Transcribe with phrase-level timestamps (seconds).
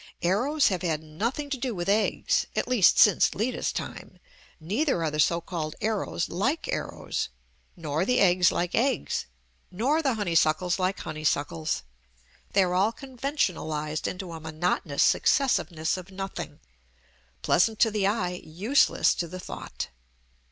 [0.23, 4.17] Arrows have had nothing to do with eggs (at least since Leda's time),
[4.59, 7.29] neither are the so called arrows like arrows,
[7.77, 9.27] nor the eggs like eggs,
[9.69, 11.83] nor the honeysuckles like honeysuckles;
[12.53, 16.59] they are all conventionalised into a monotonous successiveness of nothing,
[17.43, 19.89] pleasant to the eye, useless to the thought.